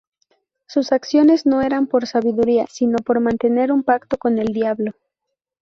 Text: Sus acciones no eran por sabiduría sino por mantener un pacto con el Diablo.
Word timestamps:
Sus 0.65 0.93
acciones 0.93 1.45
no 1.45 1.61
eran 1.61 1.85
por 1.85 2.07
sabiduría 2.07 2.65
sino 2.71 2.97
por 3.05 3.19
mantener 3.19 3.71
un 3.71 3.83
pacto 3.83 4.17
con 4.17 4.39
el 4.39 4.47
Diablo. 4.47 4.93